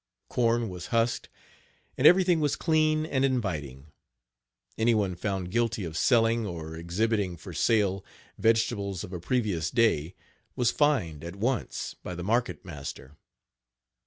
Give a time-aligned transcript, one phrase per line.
[0.29, 1.29] Corn was husked,
[1.95, 3.91] and everything was clean and inviting.
[4.75, 8.03] Any one found guilty of selling, or exhibiting for sale,
[8.35, 10.15] vegetables of a previous day
[10.55, 13.15] was fined, at once, by the market master.